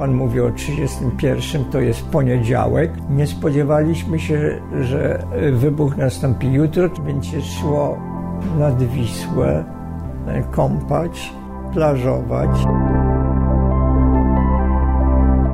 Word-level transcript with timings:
Pan 0.00 0.14
mówi 0.14 0.40
o 0.40 0.50
31, 0.50 1.64
to 1.64 1.80
jest 1.80 2.06
poniedziałek. 2.06 2.92
Nie 3.10 3.26
spodziewaliśmy 3.26 4.18
się, 4.18 4.60
że 4.80 5.22
wybuch 5.52 5.96
nastąpi 5.96 6.52
jutro. 6.52 6.88
Będzie 6.88 7.42
szło 7.42 7.98
nad 8.58 8.82
Wisłę, 8.82 9.64
kąpać, 10.50 11.32
plażować. 11.72 12.50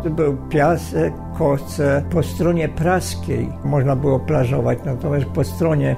To 0.02 0.10
był 0.10 0.36
piasek, 0.48 1.14
koce. 1.38 2.02
Po 2.10 2.22
stronie 2.22 2.68
praskiej 2.68 3.52
można 3.64 3.96
było 3.96 4.20
plażować, 4.20 4.78
natomiast 4.84 5.26
po 5.26 5.44
stronie 5.44 5.96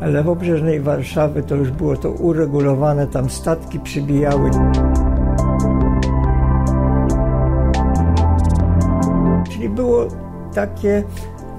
lewobrzeżnej 0.00 0.80
Warszawy 0.80 1.42
to 1.42 1.54
już 1.54 1.70
było 1.70 1.96
to 1.96 2.10
uregulowane, 2.10 3.06
tam 3.06 3.30
statki 3.30 3.80
przybijały. 3.80 4.50
Czyli 9.56 9.68
było 9.68 10.06
takie, 10.54 11.04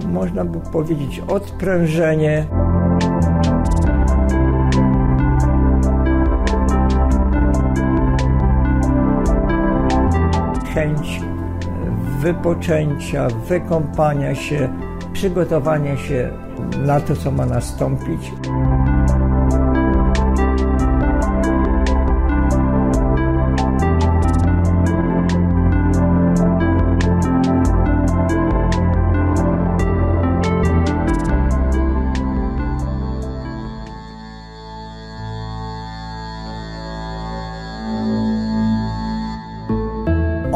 można 0.07 0.45
by 0.45 0.59
powiedzieć, 0.59 1.21
odprężenie. 1.27 2.45
Chęć 10.73 11.21
wypoczęcia, 12.20 13.27
wykąpania 13.47 14.35
się, 14.35 14.70
przygotowania 15.13 15.98
się 15.98 16.31
na 16.85 16.99
to, 16.99 17.15
co 17.15 17.31
ma 17.31 17.45
nastąpić. 17.45 18.31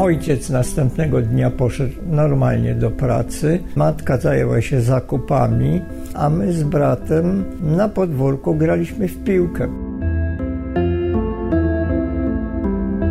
Ojciec 0.02 0.50
następnego 0.50 1.22
dnia 1.22 1.50
poszedł 1.50 1.94
normalnie 2.06 2.74
do 2.74 2.90
pracy, 2.90 3.60
matka 3.76 4.16
zajęła 4.16 4.60
się 4.60 4.80
zakupami, 4.80 5.80
a 6.14 6.30
my 6.30 6.52
z 6.52 6.62
bratem 6.62 7.44
na 7.62 7.88
podwórku 7.88 8.54
graliśmy 8.54 9.08
w 9.08 9.24
piłkę. 9.24 9.68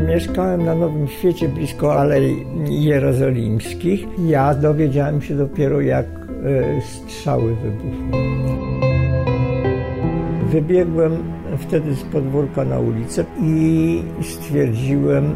Mieszkałem 0.07 0.65
na 0.65 0.75
Nowym 0.75 1.07
Świecie 1.07 1.49
blisko 1.49 1.99
Alei 1.99 2.45
Jerozolimskich. 2.69 4.05
Ja 4.27 4.55
dowiedziałem 4.55 5.21
się 5.21 5.35
dopiero 5.37 5.81
jak 5.81 6.05
e, 6.05 6.81
strzały 6.81 7.55
wybuchły. 7.55 8.21
Wybiegłem 10.51 11.17
wtedy 11.57 11.95
z 11.95 12.03
podwórka 12.03 12.65
na 12.65 12.79
ulicę 12.79 13.25
i 13.43 14.03
stwierdziłem, 14.21 15.35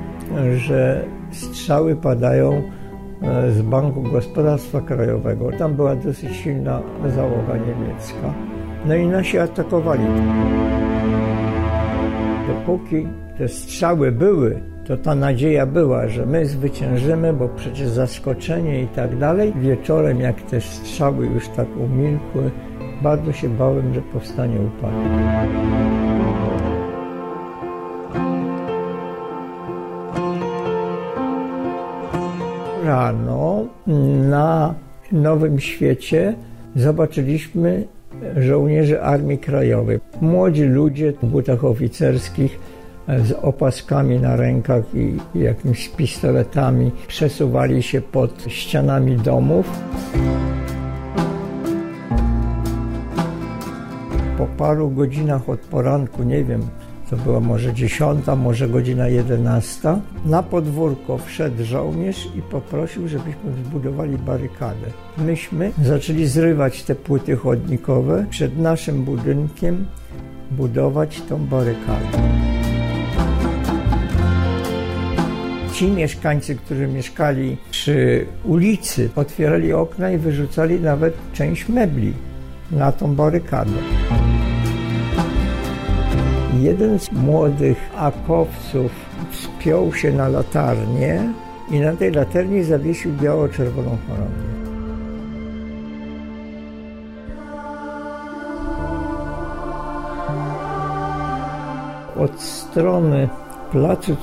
że 0.58 1.06
strzały 1.32 1.96
padają 1.96 2.62
e, 3.22 3.52
z 3.52 3.62
Banku 3.62 4.02
Gospodarstwa 4.02 4.82
Krajowego. 4.82 5.52
Tam 5.52 5.74
była 5.74 5.96
dosyć 5.96 6.36
silna 6.36 6.82
załoga 7.16 7.58
niemiecka. 7.58 8.34
No 8.86 8.96
i 8.96 9.08
nasi 9.08 9.40
atakowali. 9.40 10.04
Dopóki 12.48 13.08
te 13.38 13.48
strzały 13.48 14.12
były, 14.12 14.62
to 14.88 14.98
ta 14.98 15.16
nadzieja 15.16 15.66
była, 15.66 16.08
że 16.08 16.26
my 16.26 16.46
zwyciężymy, 16.46 17.34
bo 17.34 17.50
przecież 17.50 17.88
zaskoczenie 17.88 18.82
i 18.82 18.88
tak 18.88 19.18
dalej. 19.18 19.54
Wieczorem, 19.56 20.22
jak 20.22 20.42
te 20.42 20.62
strzały 20.62 21.26
już 21.26 21.48
tak 21.48 21.68
umilkły, 21.78 22.52
bardzo 23.04 23.32
się 23.32 23.50
bałem, 23.50 23.94
że 23.94 24.02
powstanie 24.02 24.56
upadnie. 24.62 25.46
Rano 32.86 33.66
na 34.30 34.76
Nowym 35.12 35.60
Świecie 35.60 36.36
zobaczyliśmy 36.76 37.88
żołnierzy 38.38 39.02
Armii 39.02 39.38
Krajowej. 39.38 40.00
Młodzi 40.22 40.64
ludzie 40.64 41.12
w 41.12 41.26
butach 41.26 41.66
oficerskich 41.66 42.60
z 43.08 43.32
opaskami 43.32 44.20
na 44.20 44.36
rękach 44.36 44.84
i 44.96 45.18
jakimiś 45.36 45.90
pistoletami 45.90 46.92
przesuwali 47.08 47.84
się 47.84 48.02
pod 48.02 48.46
ścianami 48.48 49.16
domów. 49.16 49.84
Po 54.38 54.46
paru 54.46 54.90
godzinach 54.90 55.50
od 55.50 55.60
poranku, 55.60 56.24
nie 56.24 56.44
wiem, 56.44 56.62
to 57.10 57.18
była 57.18 57.40
może 57.40 57.74
dziesiąta, 57.74 58.36
może 58.36 58.70
godzina 58.70 59.08
jedenasta. 59.08 60.00
Na 60.26 60.44
podwórko 60.44 61.18
wszedł 61.18 61.64
żołnierz 61.64 62.28
i 62.36 62.42
poprosił, 62.42 63.08
żebyśmy 63.08 63.54
zbudowali 63.66 64.18
barykadę. 64.18 64.88
Myśmy 65.18 65.72
zaczęli 65.84 66.26
zrywać 66.26 66.84
te 66.84 66.96
płyty 66.96 67.36
chodnikowe 67.36 68.26
przed 68.30 68.58
naszym 68.58 69.04
budynkiem, 69.04 69.86
budować 70.52 71.22
tą 71.22 71.46
barykadę. 71.46 72.18
Ci 75.74 75.88
mieszkańcy, 75.88 76.56
którzy 76.56 76.88
mieszkali 76.88 77.58
przy 77.72 78.26
ulicy, 78.44 79.10
otwierali 79.16 79.74
okna 79.74 80.12
i 80.12 80.18
wyrzucali 80.18 80.80
nawet 80.80 81.14
część 81.34 81.70
mebli 81.70 82.14
na 82.72 82.92
tą 82.92 83.16
barykadę. 83.16 83.72
Jeden 86.66 87.00
z 87.00 87.12
młodych 87.12 87.90
akowców 87.98 88.92
spiął 89.32 89.94
się 89.94 90.12
na 90.12 90.28
latarnię 90.28 91.34
i 91.72 91.80
na 91.80 91.96
tej 91.96 92.12
latarni 92.12 92.64
zawiesił 92.64 93.12
biało-czerwoną 93.22 93.98
chorągwię. 94.08 94.56
Od 102.20 102.42
strony 102.42 103.30
placu 103.72 104.16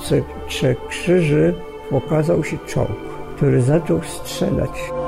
Trzech 0.47 0.87
Krzyży 0.87 1.53
pokazał 1.89 2.43
się 2.43 2.57
czołg, 2.67 2.99
który 3.35 3.61
zaczął 3.61 4.01
strzelać. 4.03 5.02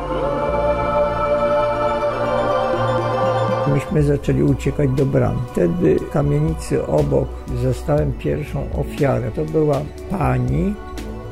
Myśmy 3.67 4.03
zaczęli 4.03 4.43
uciekać 4.43 4.89
do 4.89 5.05
bram. 5.05 5.37
Wtedy 5.51 5.99
w 5.99 6.09
kamienicy 6.09 6.87
obok 6.87 7.27
zostałem 7.61 8.13
pierwszą 8.13 8.67
ofiarę. 8.77 9.31
To 9.31 9.45
była 9.45 9.81
pani, 10.09 10.73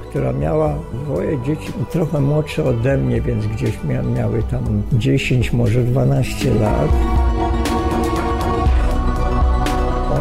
która 0.09 0.33
miała 0.33 0.75
dwoje 0.93 1.41
dzieci, 1.41 1.73
trochę 1.91 2.21
młodsze 2.21 2.63
ode 2.63 2.97
mnie, 2.97 3.21
więc 3.21 3.47
gdzieś 3.47 3.79
miały 4.15 4.43
tam 4.43 4.83
10, 4.93 5.53
może 5.53 5.83
12 5.83 6.53
lat. 6.53 6.89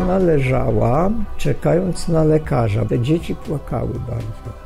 Ona 0.03 0.19
leżała, 0.19 1.11
czekając 1.37 2.09
na 2.09 2.25
lekarza. 2.25 2.85
Te 2.85 3.01
dzieci 3.01 3.35
płakały 3.35 3.95
bardzo. 4.09 4.63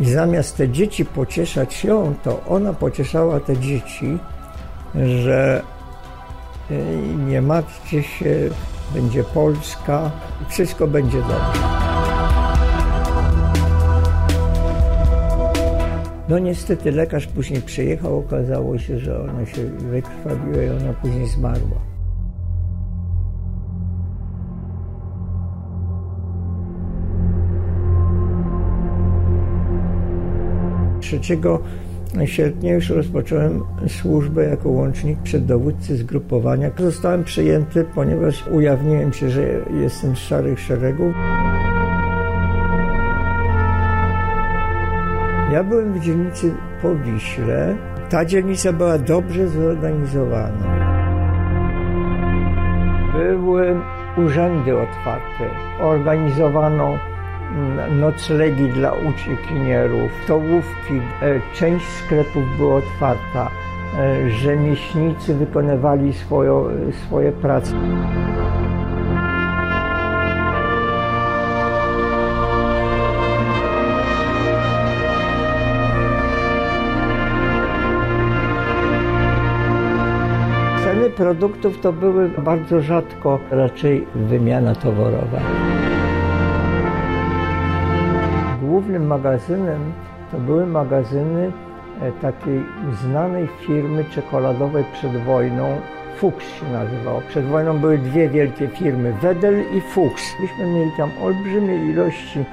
I 0.00 0.10
zamiast 0.10 0.56
te 0.56 0.68
dzieci 0.68 1.04
pocieszać 1.04 1.84
ją, 1.84 2.14
to 2.24 2.40
ona 2.48 2.72
pocieszała 2.72 3.40
te 3.40 3.56
dzieci, 3.56 4.18
że 4.94 5.62
nie 7.26 7.42
martwcie 7.42 8.02
się, 8.02 8.50
będzie 8.94 9.24
Polska, 9.24 10.10
wszystko 10.48 10.86
będzie 10.86 11.18
dobrze. 11.18 11.82
No 16.28 16.38
niestety 16.38 16.92
lekarz 16.92 17.26
później 17.26 17.62
przyjechał, 17.62 18.18
okazało 18.18 18.78
się, 18.78 18.98
że 18.98 19.20
ona 19.22 19.46
się 19.46 19.64
wykrwawiła 19.64 20.62
i 20.62 20.68
ona 20.82 20.92
później 20.92 21.26
zmarła. 21.26 21.78
Trzeciego 31.00 31.60
sierpnia 32.24 32.74
już 32.74 32.90
rozpocząłem 32.90 33.62
służbę 33.88 34.44
jako 34.44 34.68
łącznik 34.68 35.18
przeddowódcy 35.18 35.96
zgrupowania. 35.96 36.70
Zostałem 36.78 37.24
przyjęty, 37.24 37.84
ponieważ 37.94 38.46
ujawniłem 38.48 39.12
się, 39.12 39.30
że 39.30 39.42
jestem 39.80 40.16
z 40.16 40.18
szarych 40.18 40.60
szeregów. 40.60 41.14
Ja 45.52 45.64
byłem 45.64 45.92
w 45.92 46.04
dzielnicy 46.04 46.54
Powiśle. 46.82 47.76
Ta 48.10 48.24
dzielnica 48.24 48.72
była 48.72 48.98
dobrze 48.98 49.48
zorganizowana. 49.48 50.82
Były 53.12 53.80
urzędy 54.16 54.78
otwarte. 54.78 55.50
Organizowano 55.80 57.11
noclegi 57.90 58.68
dla 58.68 58.92
uciekinierów, 58.92 60.10
stołówki, 60.24 60.94
e, 61.22 61.40
część 61.54 61.86
sklepów 61.86 62.56
była 62.56 62.74
otwarta, 62.76 63.50
e, 63.98 64.30
rzemieślnicy 64.30 65.34
wykonywali 65.34 66.12
swoje, 66.12 66.52
swoje 67.06 67.32
prace. 67.32 67.74
Produktów 81.16 81.80
to 81.80 81.92
były 81.92 82.28
bardzo 82.28 82.80
rzadko 82.80 83.38
raczej 83.50 84.06
wymiana 84.14 84.74
towarowa. 84.74 85.40
Głównym 88.82 89.06
magazynem 89.06 89.92
to 90.32 90.38
były 90.38 90.66
magazyny 90.66 91.52
e, 92.00 92.12
takiej 92.12 92.62
znanej 93.02 93.48
firmy 93.66 94.04
czekoladowej 94.04 94.84
przed 94.92 95.16
wojną. 95.16 95.80
Fuchs 96.16 96.48
się 96.48 96.72
nazywało. 96.72 97.20
Przed 97.28 97.44
wojną 97.44 97.78
były 97.78 97.98
dwie 97.98 98.28
wielkie 98.28 98.68
firmy, 98.68 99.12
Wedel 99.12 99.64
i 99.76 99.80
Fuchs. 99.80 100.22
Myśmy 100.40 100.66
mieli 100.66 100.90
tam 100.96 101.10
olbrzymie 101.22 101.90
ilości 101.90 102.44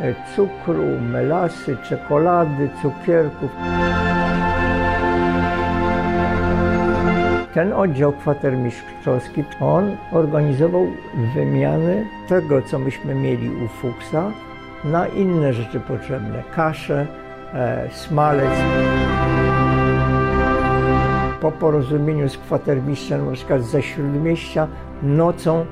e, 0.00 0.14
cukru, 0.36 1.00
melasy, 1.00 1.76
czekolady, 1.88 2.68
cukierków. 2.82 3.50
Ten 7.54 7.72
oddział 7.72 8.12
kwatermistrzowski, 8.12 9.44
on 9.60 9.96
organizował 10.12 10.86
wymiany 11.34 12.06
tego, 12.28 12.62
co 12.62 12.78
myśmy 12.78 13.14
mieli 13.14 13.50
u 13.50 13.68
Fuchsa, 13.68 14.32
na 14.84 15.06
inne 15.06 15.52
rzeczy 15.52 15.80
potrzebne. 15.80 16.42
Kaszę, 16.54 17.06
e, 17.54 17.88
smalec. 17.92 18.50
Po 21.40 21.52
porozumieniu 21.52 22.28
z 22.28 22.38
kwatermistrzem, 22.38 23.28
na 23.28 23.62
ze 23.62 23.82
Śródmieścia, 23.82 24.68
nocą 25.02 25.66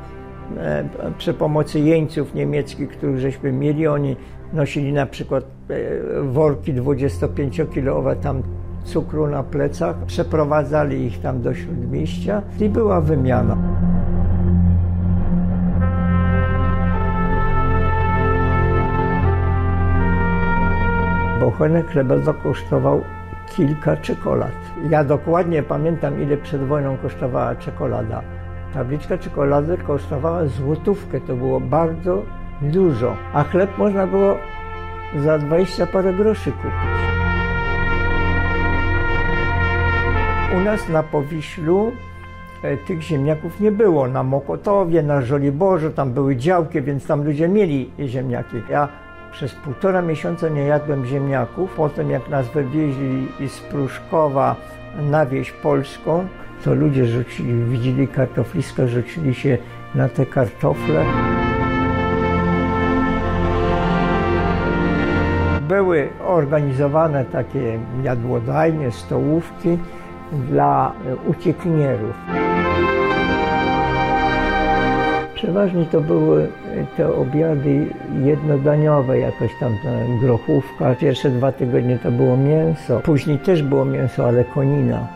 e, 0.57 0.85
przy 1.19 1.35
pomocy 1.35 1.81
jeńców 1.81 2.35
niemieckich, 2.35 2.89
których 2.89 3.19
żeśmy 3.19 3.53
mieli, 3.53 3.87
oni 3.87 4.17
nosili 4.53 4.93
na 4.93 5.07
przykład 5.07 5.45
e, 5.45 6.23
worki 6.23 6.75
25-kilowe 6.75 8.17
tam 8.17 8.43
cukru 8.85 9.27
na 9.27 9.43
plecach, 9.43 9.97
przeprowadzali 10.07 11.05
ich 11.07 11.21
tam 11.21 11.43
do 11.43 11.55
Śródmieścia 11.55 12.43
i 12.61 12.69
była 12.69 13.01
wymiana. 13.01 13.57
Bochenek 21.51 21.91
chlebowy 21.91 22.35
kosztował 22.43 23.05
kilka 23.57 23.97
czekolad. 23.97 24.53
Ja 24.91 25.05
dokładnie 25.05 25.63
pamiętam, 25.63 26.23
ile 26.23 26.37
przed 26.37 26.65
wojną 26.65 26.97
kosztowała 26.97 27.55
czekolada. 27.55 28.23
Tabliczka 28.75 29.19
czekolady 29.19 29.79
kosztowała 29.79 30.47
złotówkę, 30.47 31.21
to 31.21 31.37
było 31.37 31.61
bardzo 31.61 32.23
dużo, 32.63 33.17
a 33.33 33.45
chleb 33.45 33.79
można 33.79 34.07
było 34.07 34.37
za 35.17 35.39
20 35.39 35.87
parę 35.87 36.13
groszy 36.13 36.53
kupić. 36.53 37.01
U 40.57 40.61
nas 40.61 40.89
na 40.89 41.03
Powiślu 41.03 41.93
e, 42.63 42.77
tych 42.77 43.03
ziemniaków 43.03 43.61
nie 43.61 43.73
było. 43.73 44.09
Na 44.09 44.23
Mokotowie, 44.23 45.03
na 45.03 45.23
Żoliborzu, 45.23 45.91
tam 45.91 46.13
były 46.13 46.37
działki, 46.37 46.83
więc 46.83 47.07
tam 47.07 47.25
ludzie 47.25 47.49
mieli 47.49 47.91
ziemniaki. 48.07 48.57
Ja 48.71 48.89
przez 49.33 49.55
półtora 49.55 50.03
miesiąca 50.03 50.49
nie 50.49 50.63
jadłem 50.63 51.07
ziemniaków. 51.07 51.75
Potem 51.77 52.11
jak 52.11 52.29
nas 52.29 52.49
wywieźli 52.49 53.29
z 53.49 53.61
Pruszkowa 53.61 54.57
na 55.11 55.27
wieś 55.27 55.53
polską, 55.53 56.27
to 56.65 56.75
ludzie 56.75 57.07
rzucili, 57.07 57.65
widzieli 57.65 58.09
kartofliska, 58.09 58.87
rzucili 58.87 59.35
się 59.35 59.59
na 59.95 60.09
te 60.09 60.27
kartofle. 60.27 61.05
Były 65.69 66.09
organizowane 66.27 67.25
takie 67.25 67.79
jadłodajnie, 68.03 68.91
stołówki 68.91 69.79
dla 70.33 70.93
uciekinierów. 71.27 72.50
Przeważnie 75.43 75.85
to 75.85 76.01
były 76.01 76.49
te 76.97 77.15
obiady 77.15 77.87
jednodaniowe, 78.23 79.19
jakoś 79.19 79.51
tam 79.61 79.77
grochówka. 80.21 80.95
Pierwsze 80.95 81.31
dwa 81.31 81.53
tygodnie 81.53 81.99
to 81.99 82.11
było 82.11 82.37
mięso, 82.37 83.01
później 83.01 83.39
też 83.39 83.63
było 83.63 83.85
mięso, 83.85 84.27
ale 84.27 84.45
konina. 84.45 85.07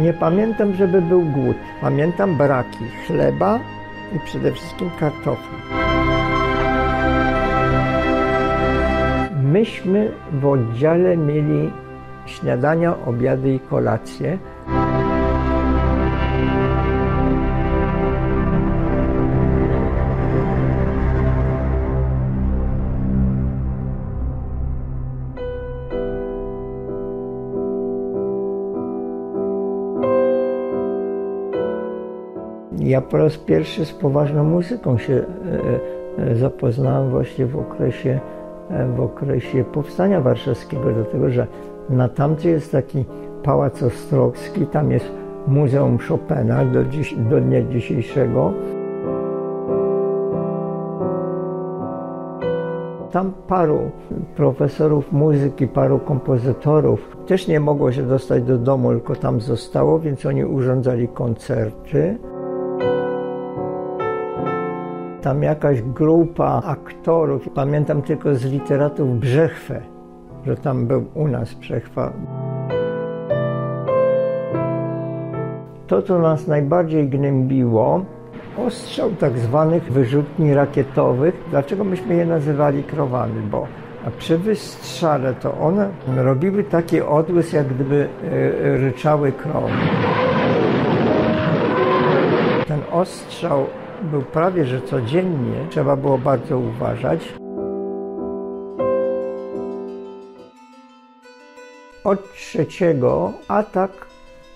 Nie 0.00 0.12
pamiętam, 0.12 0.74
żeby 0.74 1.02
był 1.02 1.22
głód. 1.22 1.56
Pamiętam 1.80 2.36
braki 2.36 2.84
chleba 3.06 3.60
i 4.16 4.20
przede 4.20 4.52
wszystkim 4.52 4.90
kartofli. 5.00 5.58
Myśmy 9.42 10.10
w 10.32 10.46
oddziale 10.46 11.16
mieli 11.16 11.70
śniadania, 12.26 12.94
obiady 13.06 13.54
i 13.54 13.60
kolacje. 13.60 14.38
Ja 32.86 33.00
po 33.00 33.16
raz 33.16 33.36
pierwszy 33.36 33.84
z 33.84 33.92
poważną 33.92 34.44
muzyką 34.44 34.98
się 34.98 35.14
e, 36.18 36.30
e, 36.30 36.36
zapoznałem 36.36 37.10
właśnie 37.10 37.46
w 37.46 37.56
okresie, 37.56 38.20
e, 38.70 38.86
w 38.86 39.00
okresie 39.00 39.64
Powstania 39.64 40.20
Warszawskiego, 40.20 40.92
dlatego 40.92 41.30
że 41.30 41.46
na 41.90 42.08
tamcie 42.08 42.50
jest 42.50 42.72
taki 42.72 43.04
Pałac 43.42 43.82
Ostrowski, 43.82 44.66
tam 44.66 44.90
jest 44.90 45.12
Muzeum 45.46 45.98
Chopina 45.98 46.64
do, 46.64 46.84
dziś, 46.84 47.14
do 47.30 47.40
dnia 47.40 47.62
dzisiejszego. 47.62 48.52
Tam 53.10 53.32
paru 53.48 53.90
profesorów 54.36 55.12
muzyki, 55.12 55.66
paru 55.68 55.98
kompozytorów 55.98 57.16
też 57.26 57.48
nie 57.48 57.60
mogło 57.60 57.92
się 57.92 58.02
dostać 58.02 58.42
do 58.42 58.58
domu, 58.58 58.90
tylko 58.90 59.16
tam 59.16 59.40
zostało, 59.40 59.98
więc 59.98 60.26
oni 60.26 60.44
urządzali 60.44 61.08
koncerty. 61.08 62.18
Tam 65.22 65.42
jakaś 65.42 65.82
grupa 65.82 66.62
aktorów, 66.64 67.48
pamiętam 67.54 68.02
tylko 68.02 68.34
z 68.34 68.44
literatów 68.44 69.18
Brzechwę, 69.18 69.95
że 70.46 70.56
tam 70.56 70.86
był 70.86 71.04
u 71.14 71.28
nas 71.28 71.54
Brzechwa. 71.54 72.12
To, 75.86 76.02
co 76.02 76.18
nas 76.18 76.46
najbardziej 76.46 77.08
gnębiło, 77.08 78.04
ostrzał 78.66 79.10
tak 79.10 79.38
zwanych 79.38 79.92
wyrzutni 79.92 80.54
rakietowych. 80.54 81.34
Dlaczego 81.50 81.84
myśmy 81.84 82.14
je 82.14 82.26
nazywali 82.26 82.84
krowami? 82.84 83.42
Bo 83.50 83.66
przy 84.18 84.38
wystrzale 84.38 85.34
to 85.34 85.58
one 85.58 85.90
robiły 86.16 86.64
taki 86.64 87.00
odłysk, 87.00 87.52
jak 87.52 87.74
gdyby 87.74 88.08
e, 88.24 88.78
ryczały 88.78 89.32
krowy. 89.32 89.72
Ten 92.66 92.80
ostrzał 92.92 93.66
był 94.02 94.22
prawie 94.22 94.64
że 94.64 94.80
codziennie, 94.80 95.66
trzeba 95.70 95.96
było 95.96 96.18
bardzo 96.18 96.58
uważać. 96.58 97.45
Od 102.06 102.32
trzeciego 102.34 103.32
atak 103.48 103.90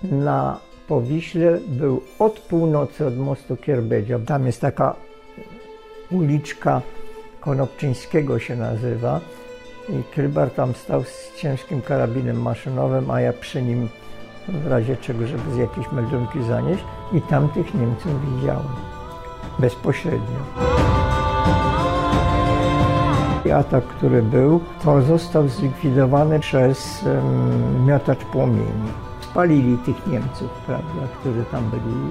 na 0.03 0.59
Powiśle 0.89 1.59
był 1.67 2.03
od 2.19 2.41
północy 2.41 3.07
od 3.07 3.19
mostu 3.19 3.57
Kierbedzia. 3.57 4.19
Tam 4.19 4.47
jest 4.47 4.61
taka 4.61 4.95
uliczka 6.11 6.83
Konopczyńskiego 7.41 8.39
się 8.39 8.57
nazywa 8.57 9.21
i 9.89 10.15
Krybar 10.15 10.51
tam 10.51 10.75
stał 10.75 11.05
z 11.05 11.37
ciężkim 11.37 11.83
karabinem 11.83 12.43
maszynowym, 12.43 13.11
a 13.11 13.21
ja 13.21 13.33
przy 13.33 13.63
nim 13.63 13.89
w 14.49 14.67
razie 14.67 14.97
czego, 14.97 15.27
żeby 15.27 15.55
z 15.55 15.57
jakiejś 15.57 15.93
meldunki 15.93 16.43
zanieść 16.43 16.85
i 17.13 17.23
tam 17.23 17.49
tych 17.49 17.75
Niemców 17.75 18.37
widziałem 18.37 18.69
bezpośrednio. 19.59 20.41
Atak, 23.51 23.85
który 23.85 24.23
był, 24.23 24.61
to 24.85 25.03
został 25.03 25.49
zlikwidowany 25.49 26.41
przez 26.41 27.05
um, 27.07 27.87
miotacz 27.87 28.25
płomieni. 28.25 28.91
spalili 29.21 29.79
tych 29.79 30.07
Niemców, 30.07 30.51
prawda, 30.67 31.03
którzy 31.21 31.45
tam 31.45 31.65
byli. 31.71 32.11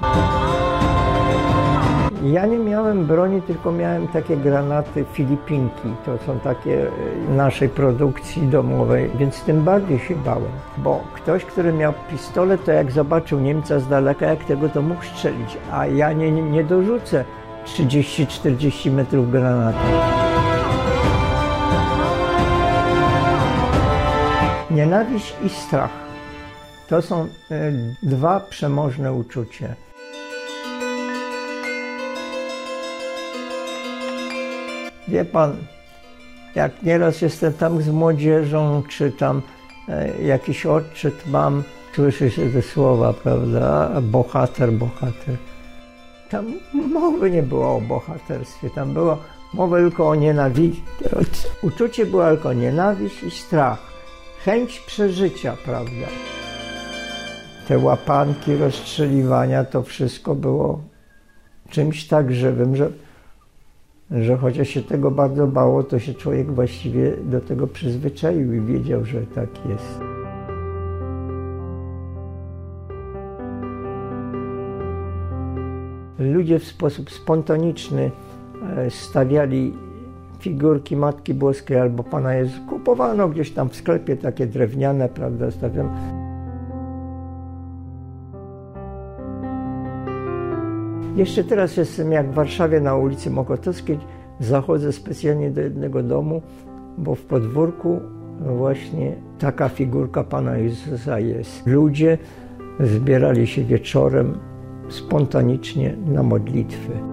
Ja 2.22 2.46
nie 2.46 2.58
miałem 2.58 3.06
broni, 3.06 3.42
tylko 3.42 3.72
miałem 3.72 4.08
takie 4.08 4.36
granaty 4.36 5.04
Filipinki. 5.12 5.88
To 6.04 6.18
są 6.26 6.38
takie 6.38 6.88
e, 6.88 6.90
naszej 7.36 7.68
produkcji 7.68 8.42
domowej, 8.42 9.10
więc 9.18 9.42
tym 9.42 9.64
bardziej 9.64 9.98
się 9.98 10.16
bałem. 10.16 10.52
Bo 10.78 11.00
ktoś, 11.14 11.44
który 11.44 11.72
miał 11.72 11.92
pistolet, 12.10 12.64
to 12.64 12.72
jak 12.72 12.92
zobaczył 12.92 13.40
Niemca 13.40 13.78
z 13.78 13.88
daleka, 13.88 14.26
jak 14.26 14.44
tego 14.44 14.68
to 14.68 14.82
mógł 14.82 15.04
strzelić. 15.04 15.56
A 15.72 15.86
ja 15.86 16.12
nie, 16.12 16.30
nie 16.30 16.64
dorzucę 16.64 17.24
30-40 17.66 18.92
metrów 18.92 19.30
granatu. 19.30 20.19
Nienawiść 24.70 25.34
i 25.46 25.48
strach 25.48 25.90
to 26.88 27.02
są 27.02 27.22
e, 27.22 27.28
dwa 28.02 28.40
przemożne 28.40 29.12
uczucia. 29.12 29.74
Wie 35.08 35.24
pan, 35.24 35.56
jak 36.54 36.82
nieraz 36.82 37.22
jestem 37.22 37.52
tam 37.52 37.82
z 37.82 37.88
młodzieżą, 37.88 38.82
czy 38.88 39.12
tam 39.12 39.42
e, 39.88 40.22
jakiś 40.22 40.66
odczyt 40.66 41.26
mam, 41.26 41.62
słyszy 41.94 42.30
się 42.30 42.50
te 42.50 42.62
słowa, 42.62 43.12
prawda? 43.12 43.90
Bohater, 44.02 44.72
bohater. 44.72 45.36
Tam 46.30 46.46
mowy 46.72 47.30
nie 47.30 47.42
było 47.42 47.76
o 47.76 47.80
bohaterstwie, 47.80 48.70
tam 48.70 48.94
było 48.94 49.18
mowa 49.54 49.76
tylko 49.76 50.08
o 50.08 50.14
nienawiści. 50.14 50.84
Uczucie 51.62 52.06
było 52.06 52.26
tylko 52.26 52.52
nienawiść 52.52 53.22
i 53.22 53.30
strach, 53.30 53.89
chęć 54.44 54.80
przeżycia, 54.80 55.56
prawda? 55.64 56.06
Te 57.68 57.78
łapanki, 57.78 58.56
rozstrzeliwania, 58.56 59.64
to 59.64 59.82
wszystko 59.82 60.34
było 60.34 60.80
czymś 61.70 62.06
tak 62.06 62.32
żywym, 62.32 62.76
że 62.76 62.90
że 64.10 64.36
chociaż 64.36 64.68
się 64.68 64.82
tego 64.82 65.10
bardzo 65.10 65.46
bało, 65.46 65.82
to 65.82 65.98
się 65.98 66.14
człowiek 66.14 66.52
właściwie 66.52 67.16
do 67.16 67.40
tego 67.40 67.66
przyzwyczaił 67.66 68.52
i 68.52 68.60
wiedział, 68.60 69.04
że 69.04 69.20
tak 69.26 69.48
jest. 69.68 70.00
Ludzie 76.18 76.58
w 76.58 76.64
sposób 76.64 77.10
spontaniczny 77.10 78.10
e, 78.76 78.90
stawiali 78.90 79.72
figurki 80.40 80.96
Matki 80.96 81.34
Boskiej 81.34 81.78
albo 81.78 82.02
Pana 82.02 82.34
Jezusa. 82.34 82.60
Kupowano 82.68 83.28
gdzieś 83.28 83.50
tam 83.50 83.68
w 83.68 83.76
sklepie 83.76 84.16
takie 84.16 84.46
drewniane, 84.46 85.08
prawda, 85.08 85.50
stawiano. 85.50 85.90
Jeszcze 91.16 91.44
teraz 91.44 91.76
jestem 91.76 92.12
jak 92.12 92.30
w 92.30 92.34
Warszawie 92.34 92.80
na 92.80 92.96
ulicy 92.96 93.30
Mokotowskiej. 93.30 93.98
Zachodzę 94.40 94.92
specjalnie 94.92 95.50
do 95.50 95.60
jednego 95.60 96.02
domu, 96.02 96.42
bo 96.98 97.14
w 97.14 97.22
podwórku 97.22 98.00
właśnie 98.40 99.16
taka 99.38 99.68
figurka 99.68 100.24
Pana 100.24 100.56
Jezusa 100.56 101.18
jest. 101.18 101.66
Ludzie 101.66 102.18
zbierali 102.80 103.46
się 103.46 103.64
wieczorem 103.64 104.38
spontanicznie 104.88 105.96
na 106.06 106.22
modlitwy. 106.22 107.09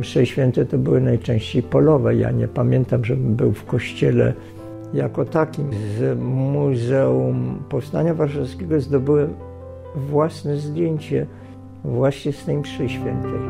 Msze 0.00 0.26
święte 0.26 0.66
to 0.66 0.78
były 0.78 1.00
najczęściej 1.00 1.62
polowe. 1.62 2.14
Ja 2.14 2.30
nie 2.30 2.48
pamiętam, 2.48 3.04
żebym 3.04 3.34
był 3.34 3.52
w 3.52 3.64
kościele 3.64 4.32
jako 4.94 5.24
takim. 5.24 5.70
Z 5.98 6.18
Muzeum 6.20 7.62
Powstania 7.68 8.14
Warszawskiego 8.14 8.80
zdobyłem 8.80 9.34
własne 9.96 10.56
zdjęcie 10.56 11.26
właśnie 11.84 12.32
z 12.32 12.44
tej 12.44 12.56
mszy 12.56 12.88
świętej. 12.88 13.40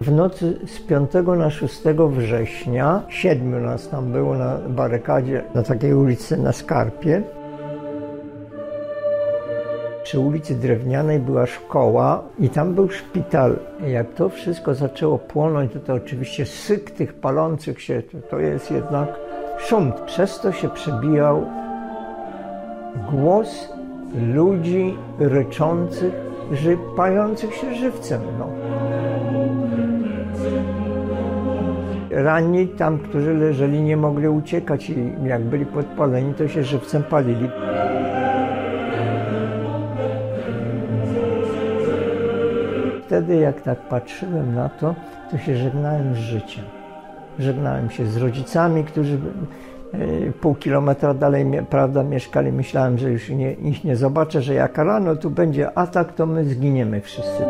W 0.00 0.12
nocy 0.12 0.58
z 0.66 0.80
5 0.80 1.10
na 1.38 1.50
6 1.50 1.82
września, 2.10 3.02
siedmiu 3.08 3.60
nas 3.60 3.88
tam 3.88 4.12
było 4.12 4.38
na 4.38 4.58
barykadzie 4.68 5.42
na 5.54 5.62
takiej 5.62 5.94
ulicy 5.94 6.36
na 6.36 6.52
Skarpie, 6.52 7.22
przy 10.08 10.18
ulicy 10.18 10.54
Drewnianej 10.54 11.18
była 11.18 11.46
szkoła 11.46 12.22
i 12.38 12.48
tam 12.48 12.74
był 12.74 12.90
szpital. 12.90 13.56
Jak 13.86 14.14
to 14.14 14.28
wszystko 14.28 14.74
zaczęło 14.74 15.18
płonąć, 15.18 15.72
to, 15.72 15.80
to 15.80 15.94
oczywiście 15.94 16.46
syk 16.46 16.90
tych 16.90 17.14
palących 17.14 17.82
się, 17.82 18.02
to, 18.02 18.18
to 18.30 18.38
jest 18.38 18.70
jednak 18.70 19.08
szum. 19.58 19.92
Przez 20.06 20.40
to 20.40 20.52
się 20.52 20.68
przebijał 20.68 21.46
głos 23.10 23.72
ludzi 24.34 24.96
ryczących, 25.18 26.14
pających 26.96 27.54
się 27.54 27.74
żywcem. 27.74 28.20
No. 28.38 28.48
Ranni 32.10 32.68
tam, 32.68 32.98
którzy 32.98 33.34
leżeli, 33.34 33.82
nie 33.82 33.96
mogli 33.96 34.28
uciekać 34.28 34.90
i 34.90 35.12
jak 35.24 35.42
byli 35.42 35.66
podpaleni, 35.66 36.34
to 36.34 36.48
się 36.48 36.62
żywcem 36.62 37.02
palili. 37.02 37.48
Wtedy, 43.18 43.36
jak 43.36 43.60
tak 43.60 43.78
patrzyłem 43.88 44.54
na 44.54 44.68
to, 44.68 44.94
to 45.30 45.38
się 45.38 45.56
żegnałem 45.56 46.14
z 46.14 46.18
życiem. 46.18 46.64
Żegnałem 47.38 47.90
się 47.90 48.06
z 48.06 48.16
rodzicami, 48.16 48.84
którzy 48.84 49.18
e, 49.92 50.32
pół 50.32 50.54
kilometra 50.54 51.14
dalej 51.14 51.46
prawda, 51.70 52.02
mieszkali. 52.02 52.52
Myślałem, 52.52 52.98
że 52.98 53.10
już 53.10 53.30
nie, 53.30 53.52
ich 53.52 53.84
nie 53.84 53.96
zobaczę, 53.96 54.42
że 54.42 54.54
jak 54.54 54.78
rano 54.78 55.16
tu 55.16 55.30
będzie 55.30 55.78
atak, 55.78 56.12
to 56.12 56.26
my 56.26 56.44
zginiemy 56.44 57.00
wszyscy. 57.00 57.42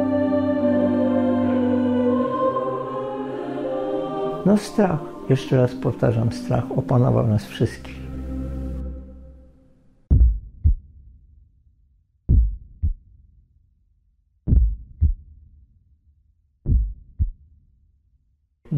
No 4.47 4.57
strach, 4.57 5.01
jeszcze 5.29 5.57
raz 5.57 5.75
powtarzam, 5.75 6.33
strach 6.33 6.65
opanował 6.77 7.27
nas 7.27 7.45
wszystkich. 7.45 8.08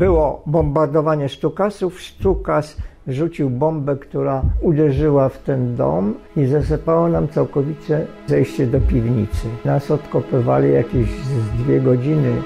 Było 0.00 0.42
bombardowanie 0.46 1.28
Sztukasów. 1.28 2.00
Sztukas 2.00 2.76
rzucił 3.08 3.50
bombę, 3.50 3.96
która 3.96 4.42
uderzyła 4.62 5.28
w 5.28 5.38
ten 5.38 5.76
dom 5.76 6.14
i 6.36 6.46
zasypało 6.46 7.08
nam 7.08 7.28
całkowicie 7.28 8.06
zejście 8.26 8.66
do 8.66 8.80
piwnicy. 8.80 9.46
Nas 9.64 9.90
odkopywali 9.90 10.72
jakieś 10.72 11.10
z 11.10 11.62
dwie 11.62 11.80
godziny. 11.80 12.42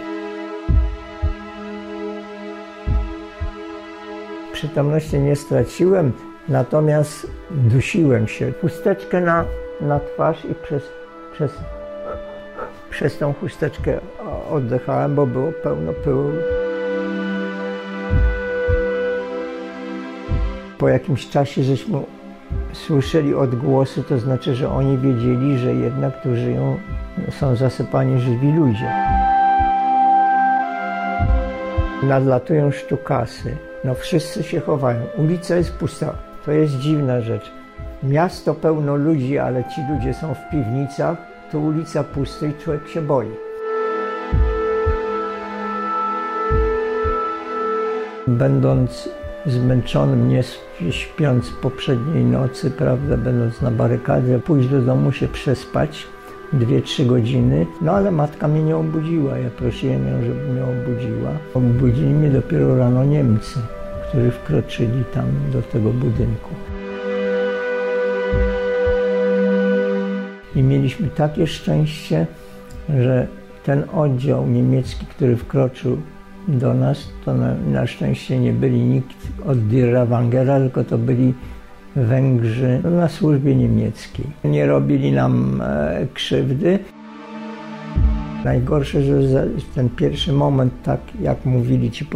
Przytomności 4.53 5.19
nie 5.19 5.37
straciłem, 5.37 6.13
natomiast 6.49 7.31
dusiłem 7.51 8.29
się. 8.29 8.53
Chusteczkę 8.61 9.21
na, 9.21 9.45
na 9.81 10.01
twarz 10.01 10.45
i 10.45 10.55
przez, 10.55 10.83
przez, 11.33 11.53
przez 12.91 13.19
tą 13.19 13.33
chusteczkę 13.33 14.01
oddychałem, 14.51 15.15
bo 15.15 15.27
było 15.27 15.53
pełno 15.63 15.93
pyłu. 15.93 16.31
Po 20.79 20.89
jakimś 20.89 21.29
czasie 21.29 21.63
żeśmy 21.63 21.99
słyszeli 22.73 23.35
odgłosy, 23.35 24.03
to 24.03 24.19
znaczy, 24.19 24.55
że 24.55 24.71
oni 24.71 24.99
wiedzieli, 24.99 25.59
że 25.59 25.75
jednak 25.75 26.23
tu 26.23 26.37
żyją, 26.37 26.79
są 27.31 27.57
zasypani 27.57 28.21
żywi 28.21 28.53
ludzie. 28.53 28.93
Nadlatują 32.03 32.71
sztukasy. 32.71 33.57
No 33.85 33.95
wszyscy 33.95 34.43
się 34.43 34.61
chowają. 34.61 35.01
Ulica 35.17 35.57
jest 35.57 35.73
pusta. 35.73 36.15
To 36.45 36.53
jest 36.53 36.79
dziwna 36.79 37.21
rzecz. 37.21 37.53
Miasto 38.03 38.55
pełno 38.55 38.97
ludzi, 38.97 39.39
ale 39.39 39.65
ci 39.65 39.81
ludzie 39.91 40.15
są 40.15 40.35
w 40.35 40.51
piwnicach. 40.51 41.19
Tu 41.53 41.65
ulica 41.65 42.05
pusta 42.05 42.47
i 42.47 42.55
człowiek 42.55 42.89
się 42.89 43.03
boi. 43.03 43.31
Będąc 48.27 49.09
zmęczonym, 49.47 50.29
nie 50.29 50.43
śpiąc 50.91 51.51
poprzedniej 51.51 52.25
nocy, 52.25 52.71
prawda, 52.71 53.17
będąc 53.17 53.61
na 53.61 53.71
barykadzie, 53.71 54.39
pójść 54.39 54.69
do 54.69 54.83
domu 54.83 55.13
się 55.13 55.29
przespać 55.29 56.07
dwie, 56.53 56.83
trzy 56.83 57.05
godziny. 57.05 57.67
No 57.81 57.93
ale 57.93 58.11
matka 58.11 58.49
mnie 58.49 58.63
nie 58.63 58.77
obudziła. 58.77 59.39
Ja 59.39 59.51
prosiłem 59.51 60.09
ją, 60.09 60.23
żeby 60.23 60.49
mnie 60.49 60.63
obudziła. 60.65 61.31
Obudzili 61.55 62.09
mnie 62.09 62.31
dopiero 62.31 62.79
rano 62.79 63.05
Niemcy, 63.05 63.61
którzy 64.09 64.31
wkroczyli 64.31 65.05
tam 65.15 65.25
do 65.53 65.63
tego 65.63 65.91
budynku. 65.91 66.51
I 70.55 70.63
mieliśmy 70.63 71.09
takie 71.09 71.47
szczęście, 71.47 72.27
że 72.89 73.27
ten 73.65 73.85
oddział 73.93 74.47
niemiecki, 74.47 75.07
który 75.07 75.37
wkroczył 75.37 75.99
do 76.49 76.75
nas, 76.75 77.09
to 77.25 77.35
na, 77.35 77.55
na 77.55 77.87
szczęście 77.87 78.39
nie 78.39 78.53
byli 78.53 78.81
nikt 78.81 79.17
od 79.47 79.59
Dirra 79.59 80.07
Wangera, 80.07 80.59
tylko 80.59 80.85
to 80.85 80.99
byli 80.99 81.35
Węgrzy 81.97 82.81
na 82.85 83.09
służbie 83.09 83.57
niemieckiej. 83.57 84.27
Nie 84.45 84.67
robili 84.67 85.13
nam 85.13 85.61
e, 85.61 86.07
krzywdy. 86.15 86.79
Najgorsze, 88.45 89.03
że 89.03 89.47
ten 89.75 89.89
pierwszy 89.89 90.33
moment, 90.33 90.73
tak 90.83 91.01
jak 91.21 91.45
mówili 91.45 91.91
ci, 91.91 92.07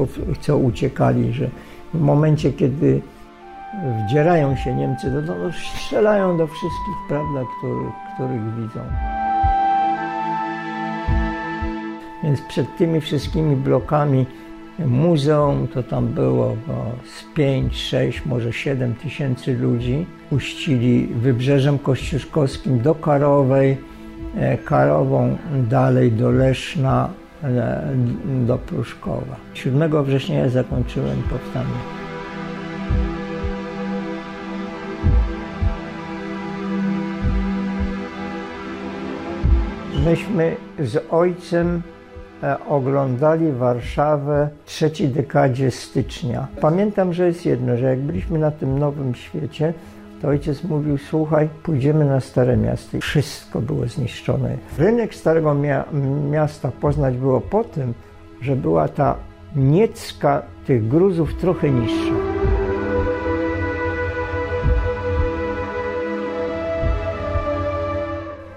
co 0.40 0.58
uciekali, 0.58 1.32
że 1.32 1.50
w 1.94 2.00
momencie, 2.00 2.52
kiedy 2.52 3.00
wdzierają 4.04 4.56
się 4.56 4.74
Niemcy, 4.74 5.12
to, 5.26 5.32
to 5.32 5.52
strzelają 5.52 6.38
do 6.38 6.46
wszystkich, 6.46 6.96
prawda, 7.08 7.40
których, 7.58 7.92
których 8.14 8.54
widzą. 8.54 8.80
Więc 12.22 12.42
przed 12.42 12.76
tymi 12.76 13.00
wszystkimi 13.00 13.56
blokami 13.56 14.26
muzeum, 14.78 15.68
to 15.68 15.82
tam 15.82 16.06
było 16.06 16.56
z 17.04 17.34
5, 17.34 17.76
6, 17.76 18.26
może 18.26 18.52
7 18.52 18.94
tysięcy 18.94 19.54
ludzi. 19.56 20.06
Puścili 20.30 21.06
wybrzeżem 21.06 21.78
kościuszkowskim 21.78 22.80
do 22.80 22.94
Karowej, 22.94 23.76
e, 24.36 24.58
Karową 24.58 25.36
dalej 25.68 26.12
do 26.12 26.30
Leszna, 26.30 27.10
e, 27.44 27.82
do 28.46 28.58
Pruszkowa. 28.58 29.36
7 29.54 30.04
września 30.04 30.38
ja 30.38 30.48
zakończyłem 30.48 31.22
powstanie. 31.22 31.68
Myśmy 40.04 40.56
z 40.78 41.04
ojcem 41.10 41.82
oglądali 42.68 43.52
Warszawę 43.52 44.48
w 44.64 44.68
trzeciej 44.68 45.08
dekadzie 45.08 45.70
stycznia. 45.70 46.46
Pamiętam, 46.60 47.12
że 47.12 47.26
jest 47.26 47.46
jedno, 47.46 47.76
że 47.76 47.84
jak 47.84 47.98
byliśmy 47.98 48.38
na 48.38 48.50
tym 48.50 48.78
nowym 48.78 49.14
świecie, 49.14 49.74
to 50.22 50.28
ojciec 50.28 50.64
mówił, 50.64 50.98
słuchaj, 50.98 51.48
pójdziemy 51.62 52.04
na 52.04 52.20
Stare 52.20 52.56
Miasto. 52.56 53.00
Wszystko 53.00 53.60
było 53.60 53.86
zniszczone. 53.86 54.56
Rynek 54.78 55.14
Starego 55.14 55.56
Miasta 56.30 56.70
poznać 56.80 57.16
było 57.16 57.40
po 57.40 57.64
tym, 57.64 57.94
że 58.40 58.56
była 58.56 58.88
ta 58.88 59.14
niecka 59.56 60.42
tych 60.66 60.88
gruzów 60.88 61.34
trochę 61.34 61.70
niższa. 61.70 62.14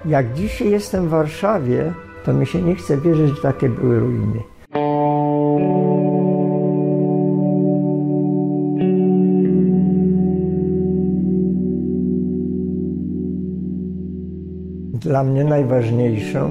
Jak 0.05 0.33
dzisiaj 0.33 0.69
jestem 0.69 1.07
w 1.07 1.09
Warszawie, 1.09 1.93
to 2.25 2.33
mi 2.33 2.45
się 2.45 2.61
nie 2.61 2.75
chce 2.75 2.97
wierzyć, 2.97 3.35
że 3.35 3.41
takie 3.41 3.69
były 3.69 3.99
ruiny. 3.99 4.39
Dla 14.93 15.23
mnie 15.23 15.43
najważniejszą 15.43 16.49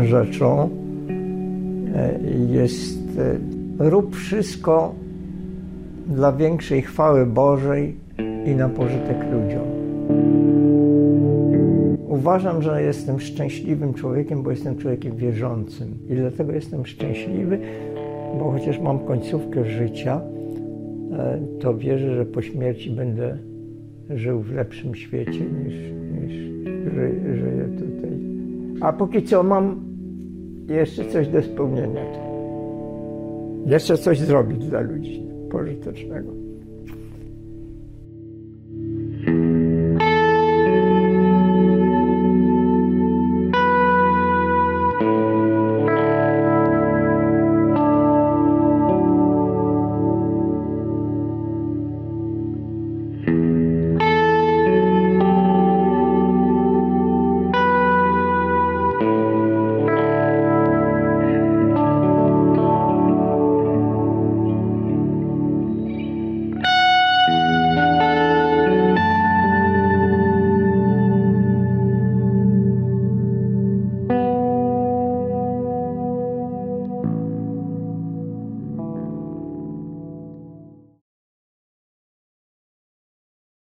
rzeczą 0.00 0.68
e, 1.94 2.18
jest 2.48 2.98
e, 3.18 3.90
rób 3.90 4.16
wszystko 4.16 4.94
dla 6.06 6.32
większej 6.32 6.82
chwały 6.82 7.26
Bożej 7.26 7.96
i 8.46 8.54
na 8.54 8.68
pożytek 8.68 9.16
ludziom. 9.32 10.41
Uważam, 12.12 12.62
że 12.62 12.82
jestem 12.82 13.20
szczęśliwym 13.20 13.94
człowiekiem, 13.94 14.42
bo 14.42 14.50
jestem 14.50 14.76
człowiekiem 14.76 15.16
wierzącym. 15.16 15.88
I 16.10 16.14
dlatego 16.14 16.52
jestem 16.52 16.86
szczęśliwy, 16.86 17.58
bo 18.38 18.50
chociaż 18.50 18.80
mam 18.80 18.98
końcówkę 18.98 19.64
życia, 19.64 20.20
e, 21.12 21.38
to 21.60 21.76
wierzę, 21.76 22.16
że 22.16 22.26
po 22.26 22.42
śmierci 22.42 22.90
będę 22.90 23.38
żył 24.10 24.40
w 24.40 24.52
lepszym 24.52 24.94
świecie 24.94 25.40
niż, 25.40 25.74
niż 26.22 26.32
ży, 26.94 27.36
żyję 27.36 27.68
tutaj. 27.78 28.10
A 28.80 28.92
póki 28.92 29.22
co 29.22 29.42
mam 29.42 29.84
jeszcze 30.68 31.04
coś 31.04 31.28
do 31.28 31.42
spełnienia. 31.42 32.04
Jeszcze 33.66 33.98
coś 33.98 34.20
zrobić 34.20 34.66
dla 34.66 34.80
ludzi 34.80 35.22
pożytecznego. 35.50 36.41